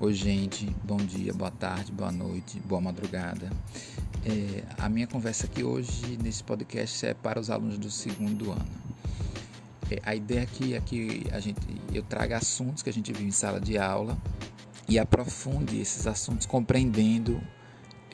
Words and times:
Oi, 0.00 0.14
gente, 0.14 0.64
bom 0.84 0.96
dia, 0.96 1.34
boa 1.34 1.50
tarde, 1.50 1.90
boa 1.90 2.12
noite, 2.12 2.60
boa 2.60 2.80
madrugada. 2.80 3.50
É, 4.24 4.62
a 4.78 4.88
minha 4.88 5.08
conversa 5.08 5.46
aqui 5.46 5.64
hoje 5.64 6.16
nesse 6.22 6.44
podcast 6.44 7.04
é 7.04 7.14
para 7.14 7.40
os 7.40 7.50
alunos 7.50 7.78
do 7.78 7.90
segundo 7.90 8.52
ano. 8.52 8.68
É, 9.90 10.00
a 10.04 10.14
ideia 10.14 10.42
aqui 10.42 10.74
é 10.74 10.80
que 10.80 11.26
a 11.32 11.40
gente, 11.40 11.58
eu 11.92 12.04
traga 12.04 12.36
assuntos 12.36 12.80
que 12.80 12.88
a 12.88 12.92
gente 12.92 13.12
viu 13.12 13.26
em 13.26 13.32
sala 13.32 13.60
de 13.60 13.76
aula 13.76 14.16
e 14.88 15.00
aprofunde 15.00 15.80
esses 15.80 16.06
assuntos 16.06 16.46
compreendendo 16.46 17.42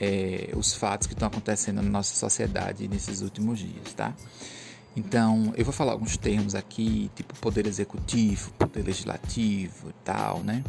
é, 0.01 0.53
os 0.57 0.73
fatos 0.73 1.07
que 1.07 1.13
estão 1.13 1.29
acontecendo 1.29 1.83
na 1.83 1.91
nossa 1.91 2.17
sociedade 2.17 2.89
nesses 2.89 3.21
últimos 3.21 3.59
dias, 3.59 3.93
tá? 3.95 4.15
Então, 4.97 5.53
eu 5.55 5.67
vou 5.67 5.75
falar 5.75 5.93
alguns 5.93 6.17
termos 6.17 6.55
aqui, 6.55 7.11
tipo 7.15 7.39
poder 7.41 7.67
executivo, 7.67 8.53
poder 8.53 8.85
legislativo 8.85 9.91
e 9.91 9.95
tal, 10.03 10.41
né? 10.43 10.65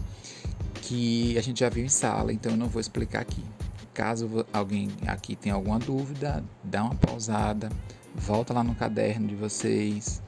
Que 0.86 1.36
a 1.36 1.42
gente 1.42 1.62
já 1.62 1.70
viu 1.70 1.84
em 1.84 1.90
sala, 1.90 2.32
então 2.32 2.52
eu 2.52 2.58
não 2.58 2.68
vou 2.68 2.80
explicar 2.80 3.22
aqui. 3.22 3.44
Caso 3.92 4.46
alguém 4.54 4.90
aqui 5.08 5.36
tenha 5.36 5.56
alguma 5.56 5.80
dúvida, 5.80 6.44
dá 6.64 6.84
uma 6.84 6.94
pausada, 6.94 7.70
volta 8.14 8.54
lá 8.54 8.64
no 8.64 8.76
caderno 8.76 9.28
de 9.28 9.36
vocês, 9.36 10.22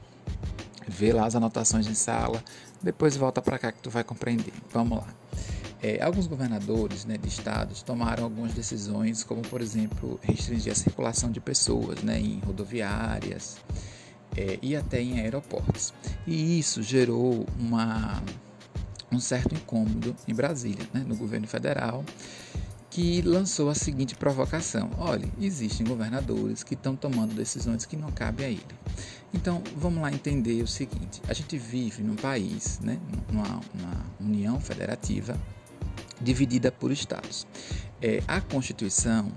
vê 0.88 1.14
lá 1.14 1.28
as 1.28 1.36
anotações 1.36 1.86
em 1.86 1.94
sala, 1.94 2.44
depois 2.82 3.16
volta 3.16 3.40
para 3.40 3.60
cá 3.60 3.72
que 3.72 3.80
tu 3.80 3.92
vai 3.92 4.04
compreender. 4.04 4.54
Vamos 4.74 4.98
lá. 4.98 5.08
É, 5.80 6.02
alguns 6.02 6.26
governadores 6.26 7.06
né, 7.06 7.20
de 7.20 7.28
estados 7.28 7.84
tomaram 7.84 8.24
algumas 8.24 8.52
decisões, 8.52 9.24
como 9.24 9.44
por 9.44 9.62
exemplo 9.62 10.20
restringir 10.24 10.72
a 10.72 10.76
circulação 10.76 11.30
de 11.30 11.40
pessoas 11.40 12.02
né, 12.02 12.20
em 12.20 12.40
rodoviárias 12.40 13.58
é, 14.36 14.58
e 14.60 14.76
até 14.76 15.00
em 15.00 15.20
aeroportos. 15.20 15.94
E 16.26 16.58
isso 16.58 16.82
gerou 16.82 17.46
uma 17.60 18.24
um 19.12 19.20
certo 19.20 19.56
incômodo 19.56 20.16
em 20.28 20.34
Brasília, 20.34 20.88
né, 20.94 21.04
no 21.06 21.16
governo 21.16 21.48
federal, 21.48 22.04
que 22.90 23.22
lançou 23.22 23.70
a 23.70 23.76
seguinte 23.76 24.16
provocação: 24.16 24.90
olha, 24.98 25.28
existem 25.40 25.86
governadores 25.86 26.64
que 26.64 26.74
estão 26.74 26.96
tomando 26.96 27.34
decisões 27.34 27.86
que 27.86 27.96
não 27.96 28.12
cabem 28.12 28.46
a 28.46 28.50
ele. 28.50 28.66
Então, 29.34 29.62
vamos 29.76 30.02
lá 30.02 30.12
entender 30.12 30.62
o 30.62 30.68
seguinte: 30.68 31.22
a 31.28 31.34
gente 31.34 31.58
vive 31.58 32.02
num 32.04 32.16
país, 32.16 32.80
né, 32.80 33.00
numa, 33.32 33.62
numa 33.74 34.06
união 34.20 34.60
federativa 34.60 35.38
dividida 36.20 36.72
por 36.72 36.92
estados. 36.92 37.46
É, 38.02 38.22
a 38.28 38.42
Constituição 38.42 39.32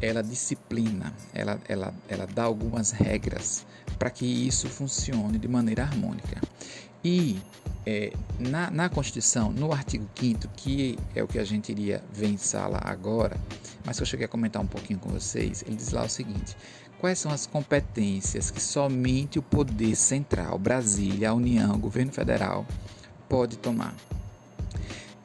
ela 0.00 0.22
disciplina, 0.22 1.12
ela, 1.34 1.60
ela, 1.68 1.94
ela 2.08 2.26
dá 2.26 2.44
algumas 2.44 2.90
regras 2.90 3.66
para 3.98 4.10
que 4.10 4.24
isso 4.24 4.68
funcione 4.68 5.38
de 5.38 5.46
maneira 5.46 5.82
harmônica. 5.82 6.40
E 7.04 7.38
é, 7.86 8.12
na, 8.38 8.70
na 8.70 8.88
Constituição, 8.88 9.50
no 9.50 9.72
artigo 9.72 10.06
5 10.14 10.48
que 10.56 10.98
é 11.14 11.22
o 11.22 11.28
que 11.28 11.38
a 11.38 11.44
gente 11.44 11.72
iria 11.72 12.02
sala 12.36 12.80
agora, 12.84 13.36
mas 13.84 13.96
que 13.96 14.02
eu 14.02 14.06
cheguei 14.06 14.26
a 14.26 14.28
comentar 14.28 14.62
um 14.62 14.66
pouquinho 14.66 14.98
com 14.98 15.08
vocês, 15.08 15.62
ele 15.66 15.76
diz 15.76 15.90
lá 15.90 16.04
o 16.04 16.08
seguinte: 16.08 16.56
quais 16.98 17.18
são 17.18 17.32
as 17.32 17.46
competências 17.46 18.50
que 18.50 18.60
somente 18.60 19.38
o 19.38 19.42
poder 19.42 19.96
central, 19.96 20.58
Brasília, 20.58 21.30
a 21.30 21.34
União, 21.34 21.74
o 21.74 21.78
governo 21.78 22.12
federal, 22.12 22.66
pode 23.28 23.56
tomar? 23.56 23.94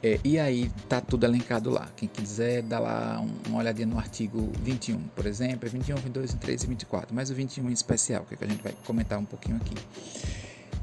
É, 0.02 0.20
e 0.22 0.38
aí 0.38 0.70
tá 0.88 1.00
tudo 1.00 1.24
elencado 1.24 1.70
lá. 1.70 1.88
Quem 1.96 2.08
quiser 2.08 2.62
dá 2.62 2.78
lá 2.78 3.24
uma 3.48 3.58
olhadinha 3.58 3.86
no 3.86 3.98
artigo 3.98 4.52
21, 4.62 4.98
por 5.14 5.26
exemplo, 5.26 5.66
é 5.66 5.70
21, 5.70 5.96
22, 5.96 6.32
23 6.32 6.62
e 6.62 6.66
24, 6.66 7.14
mas 7.14 7.30
o 7.30 7.34
21 7.34 7.68
em 7.68 7.72
especial, 7.72 8.24
que, 8.24 8.34
é 8.34 8.36
que 8.36 8.44
a 8.44 8.46
gente 8.46 8.62
vai 8.62 8.72
comentar 8.84 9.18
um 9.18 9.24
pouquinho 9.24 9.56
aqui. 9.56 9.74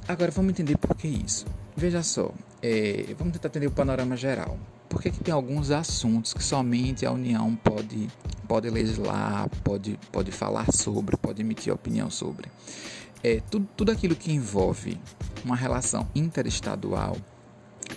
Agora 0.08 0.32
vamos 0.32 0.52
entender 0.52 0.78
por 0.78 0.96
que 0.96 1.08
isso. 1.08 1.46
Veja 1.78 2.04
só, 2.04 2.32
é, 2.62 3.16
vamos 3.18 3.34
tentar 3.34 3.48
entender 3.48 3.68
o 3.68 3.72
panorama 3.72 4.18
geral. 4.18 4.60
Por 4.90 5.02
que, 5.02 5.10
que 5.10 5.24
tem 5.24 5.34
alguns 5.34 5.72
assuntos 5.72 6.34
que 6.34 6.44
somente 6.44 7.06
a 7.06 7.12
União 7.12 7.56
pode, 7.56 8.10
pode 8.48 8.70
legislar, 8.70 9.50
pode, 9.64 9.98
pode 10.12 10.32
falar 10.32 10.72
sobre, 10.72 11.16
pode 11.18 11.42
emitir 11.42 11.74
opinião 11.74 12.10
sobre? 12.10 12.52
É, 13.24 13.42
tudo, 13.50 13.68
tudo 13.78 13.92
aquilo 13.92 14.16
que 14.16 14.32
envolve 14.32 15.00
uma 15.46 15.56
relação 15.56 16.08
interestadual 16.14 17.16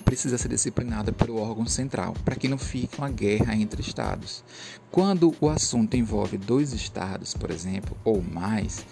precisa 0.05 0.39
ser 0.39 0.49
disciplinada 0.49 1.13
pelo 1.13 1.41
órgão 1.41 1.67
central, 1.67 2.15
para 2.25 2.37
que 2.37 2.49
não 2.49 2.59
fique 2.59 2.99
uma 2.99 3.11
guerra 3.11 3.55
entre 3.57 3.81
estados. 3.81 4.45
Quando 4.91 5.35
o 5.41 5.49
assunto 5.49 5.97
envolve 5.97 6.39
dois 6.39 6.73
estados, 6.73 7.35
por 7.35 7.51
exemplo, 7.51 7.97
ou 8.05 8.23
mais, 8.23 8.87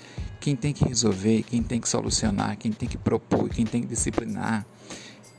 quem 0.44 0.54
tem 0.54 0.74
que 0.74 0.84
resolver, 0.84 1.42
quem 1.44 1.62
tem 1.62 1.80
que 1.80 1.88
solucionar, 1.88 2.58
quem 2.58 2.70
tem 2.70 2.86
que 2.86 2.98
propor, 2.98 3.48
quem 3.48 3.64
tem 3.64 3.80
que 3.80 3.86
disciplinar 3.86 4.66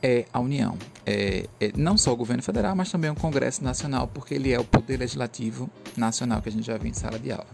é 0.02 0.24
a 0.32 0.40
União. 0.40 0.76
É, 1.06 1.46
é, 1.60 1.70
não 1.76 1.96
só 1.96 2.12
o 2.12 2.16
governo 2.16 2.42
federal, 2.42 2.74
mas 2.74 2.90
também 2.90 3.08
o 3.08 3.14
Congresso 3.14 3.62
Nacional, 3.62 4.08
porque 4.08 4.34
ele 4.34 4.52
é 4.52 4.58
o 4.58 4.64
poder 4.64 4.96
legislativo 4.96 5.70
nacional 5.96 6.42
que 6.42 6.48
a 6.48 6.52
gente 6.52 6.66
já 6.66 6.76
viu 6.76 6.90
em 6.90 6.92
sala 6.92 7.20
de 7.20 7.30
aula. 7.30 7.46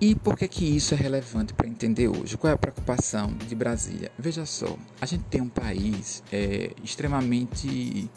E 0.00 0.14
por 0.14 0.38
que, 0.38 0.46
que 0.46 0.64
isso 0.64 0.94
é 0.94 0.96
relevante 0.96 1.52
para 1.52 1.66
entender 1.66 2.06
hoje? 2.06 2.36
Qual 2.36 2.48
é 2.48 2.54
a 2.54 2.58
preocupação 2.58 3.34
de 3.48 3.54
Brasília? 3.56 4.12
Veja 4.16 4.46
só, 4.46 4.76
a 5.00 5.06
gente 5.06 5.24
tem 5.24 5.40
um 5.40 5.48
país 5.48 6.22
é, 6.32 6.70
extremamente 6.84 8.08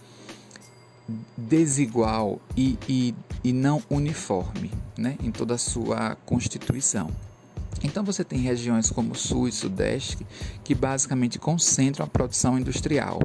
desigual 1.35 2.39
e, 2.55 2.77
e, 2.87 3.15
e 3.43 3.51
não 3.51 3.81
uniforme 3.89 4.69
né, 4.95 5.17
em 5.19 5.31
toda 5.31 5.55
a 5.55 5.57
sua 5.57 6.15
constituição. 6.27 7.09
Então 7.83 8.03
você 8.03 8.23
tem 8.23 8.39
regiões 8.39 8.89
como 8.89 9.13
Sul 9.13 9.47
e 9.47 9.51
Sudeste 9.51 10.25
que 10.63 10.73
basicamente 10.73 11.37
concentram 11.37 12.05
a 12.05 12.07
produção 12.07 12.57
industrial 12.57 13.21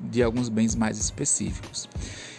de 0.00 0.22
alguns 0.22 0.48
bens 0.48 0.74
mais 0.74 0.98
específicos. 0.98 1.88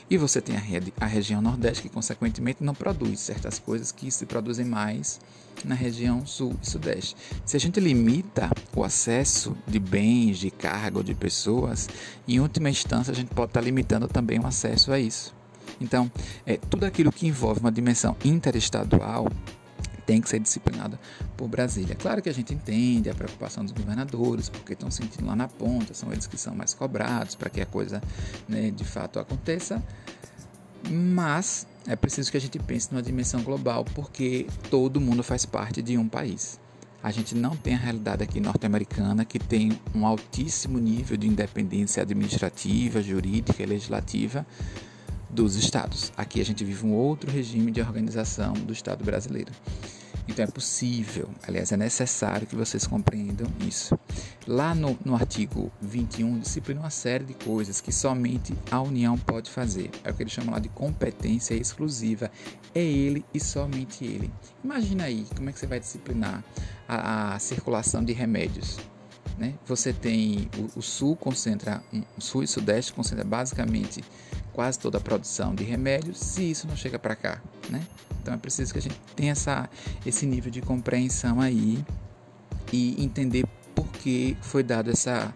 E 0.09 0.17
você 0.17 0.41
tem 0.41 0.57
a, 0.57 0.61
a, 0.99 1.05
região 1.05 1.41
Nordeste 1.41 1.83
que, 1.83 1.88
consequentemente, 1.88 2.61
não 2.61 2.75
produz 2.75 3.22
certas 3.22 3.57
coisas 3.57 3.94
que 3.94 4.11
se 4.11 4.25
produzem 4.25 4.66
mais 4.66 5.22
na 5.63 5.73
região 5.73 6.25
Sul 6.25 6.53
e 6.61 6.69
Sudeste. 6.69 7.16
Se 7.45 7.55
a 7.55 7.59
gente 7.59 7.79
limita 7.79 8.49
o 8.75 8.83
acesso 8.83 9.55
de 9.66 9.79
bens, 9.79 10.38
de 10.38 10.51
carga 10.51 10.97
ou 10.97 11.03
de 11.03 11.16
pessoas, 11.16 11.88
em 12.28 12.41
última 12.41 12.69
instância, 12.69 13.11
a 13.11 13.16
gente 13.16 13.33
pode 13.33 13.51
estar 13.51 13.61
limitando 13.61 14.05
também 14.05 14.38
o 14.38 14.45
acesso 14.45 14.91
a 14.91 14.99
isso. 14.99 15.33
Então, 15.79 16.11
é, 16.45 16.57
tudo 16.57 16.85
aquilo 16.85 17.09
que 17.09 17.25
envolve 17.25 17.61
uma 17.61 17.72
dimensão 17.72 18.17
interestadual 18.25 19.28
tem 20.11 20.19
que 20.19 20.27
ser 20.27 20.39
disciplinada 20.41 20.99
por 21.38 21.47
Brasília. 21.47 21.95
Claro 21.95 22.22
que 22.22 22.27
a 22.27 22.33
gente 22.33 22.53
entende 22.53 23.09
a 23.09 23.16
preocupação 23.16 23.63
dos 23.63 23.72
governadores, 23.72 24.49
porque 24.49 24.73
estão 24.73 24.91
sentindo 24.91 25.25
lá 25.25 25.38
na 25.38 25.47
ponta, 25.47 25.94
são 25.94 26.11
eles 26.11 26.27
que 26.27 26.38
são 26.38 26.53
mais 26.53 26.73
cobrados 26.73 27.33
para 27.33 27.49
que 27.49 27.61
a 27.61 27.66
coisa 27.66 28.03
né, 28.45 28.72
de 28.72 28.83
fato 28.83 29.19
aconteça, 29.19 29.81
mas 30.89 31.66
é 31.88 31.95
preciso 31.95 32.29
que 32.29 32.35
a 32.35 32.41
gente 32.41 32.59
pense 32.59 32.91
numa 32.91 33.01
dimensão 33.01 33.41
global, 33.41 33.85
porque 33.95 34.47
todo 34.69 34.99
mundo 34.99 35.23
faz 35.23 35.45
parte 35.45 35.81
de 35.81 35.97
um 35.97 36.09
país. 36.09 36.59
A 37.01 37.09
gente 37.09 37.33
não 37.33 37.55
tem 37.55 37.75
a 37.75 37.78
realidade 37.78 38.22
aqui 38.22 38.41
norte-americana, 38.41 39.23
que 39.23 39.39
tem 39.39 39.79
um 39.95 40.05
altíssimo 40.05 40.78
nível 40.78 41.16
de 41.16 41.25
independência 41.25 42.03
administrativa, 42.03 43.01
jurídica 43.01 43.63
e 43.63 43.66
legislativa 43.66 44.45
dos 45.29 45.55
estados. 45.55 46.11
Aqui 46.17 46.41
a 46.41 46.45
gente 46.45 46.66
vive 46.66 46.85
um 46.85 46.93
outro 46.93 47.31
regime 47.31 47.72
de 47.72 47.79
organização 47.79 48.51
do 48.51 48.73
Estado 48.73 49.05
brasileiro. 49.05 49.53
Então 50.31 50.45
é 50.45 50.47
possível, 50.47 51.29
aliás, 51.45 51.73
é 51.73 51.77
necessário 51.77 52.47
que 52.47 52.55
vocês 52.55 52.87
compreendam 52.87 53.47
isso. 53.67 53.99
Lá 54.47 54.73
no, 54.73 54.97
no 55.03 55.13
artigo 55.13 55.69
21, 55.81 56.39
disciplina 56.39 56.79
uma 56.79 56.89
série 56.89 57.25
de 57.25 57.33
coisas 57.33 57.81
que 57.81 57.91
somente 57.91 58.55
a 58.71 58.81
União 58.81 59.17
pode 59.17 59.51
fazer. 59.51 59.91
É 60.05 60.09
o 60.09 60.13
que 60.13 60.23
ele 60.23 60.29
chama 60.29 60.53
lá 60.53 60.59
de 60.59 60.69
competência 60.69 61.53
exclusiva. 61.53 62.31
É 62.73 62.81
ele 62.81 63.25
e 63.33 63.41
somente 63.41 64.05
ele. 64.05 64.31
Imagina 64.63 65.03
aí 65.03 65.27
como 65.35 65.49
é 65.49 65.51
que 65.51 65.59
você 65.59 65.67
vai 65.67 65.81
disciplinar 65.81 66.41
a, 66.87 67.33
a 67.35 67.39
circulação 67.39 68.01
de 68.01 68.13
remédios. 68.13 68.79
Né? 69.37 69.55
Você 69.66 69.91
tem 69.91 70.49
o, 70.57 70.79
o 70.79 70.81
sul 70.81 71.17
concentra, 71.17 71.84
o 72.17 72.22
sul 72.22 72.41
e 72.41 72.47
sudeste 72.47 72.93
concentra 72.93 73.25
basicamente 73.25 74.01
quase 74.53 74.79
toda 74.79 74.97
a 74.97 75.01
produção 75.01 75.53
de 75.53 75.66
remédios, 75.66 76.17
se 76.19 76.51
isso 76.51 76.67
não 76.67 76.75
chega 76.77 76.97
para 76.97 77.16
cá, 77.16 77.41
né? 77.69 77.85
Então 78.22 78.34
é 78.34 78.38
preciso 78.38 78.72
que 78.72 78.79
a 78.79 78.82
gente 78.82 79.00
tenha 79.16 79.32
essa, 79.32 79.70
esse 80.06 80.26
nível 80.26 80.52
de 80.52 80.62
compreensão 80.62 81.41
aí 81.41 81.84
e 82.72 83.03
entender 83.03 83.46
por 83.76 83.88
que 83.88 84.38
foi 84.41 84.64
dado 84.64 84.91
essa, 84.91 85.34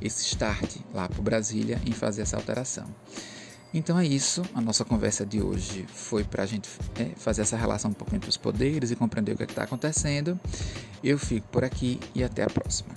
esse 0.00 0.24
start 0.24 0.76
lá 0.94 1.08
para 1.08 1.20
Brasília 1.20 1.80
em 1.84 1.92
fazer 1.92 2.22
essa 2.22 2.36
alteração. 2.36 2.86
Então 3.74 3.98
é 3.98 4.06
isso, 4.06 4.42
a 4.54 4.60
nossa 4.60 4.84
conversa 4.84 5.26
de 5.26 5.42
hoje 5.42 5.84
foi 5.88 6.24
para 6.24 6.42
a 6.42 6.46
gente 6.46 6.68
é, 6.98 7.10
fazer 7.16 7.42
essa 7.42 7.56
relação 7.56 7.90
um 7.90 7.94
pouco 7.94 8.14
entre 8.16 8.30
os 8.30 8.36
poderes 8.36 8.90
e 8.90 8.96
compreender 8.96 9.32
o 9.32 9.36
que 9.36 9.42
é 9.42 9.46
está 9.46 9.64
acontecendo. 9.64 10.40
Eu 11.04 11.18
fico 11.18 11.46
por 11.48 11.64
aqui 11.64 12.00
e 12.14 12.24
até 12.24 12.44
a 12.44 12.48
próxima. 12.48 12.94